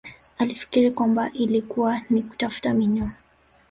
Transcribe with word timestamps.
Akifikiri 0.37 0.91
kwamba 0.91 1.29
ilikuwa 1.31 2.01
ni 2.09 2.23
kutafuta 2.23 2.73
minyoo 2.73 3.09